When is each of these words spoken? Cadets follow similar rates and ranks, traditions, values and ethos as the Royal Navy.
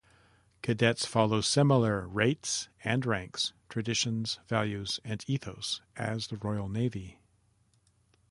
Cadets 0.63 1.05
follow 1.05 1.41
similar 1.41 2.07
rates 2.07 2.69
and 2.83 3.05
ranks, 3.05 3.53
traditions, 3.69 4.39
values 4.47 4.99
and 5.03 5.23
ethos 5.29 5.81
as 5.95 6.29
the 6.29 6.37
Royal 6.37 6.67
Navy. 6.69 7.19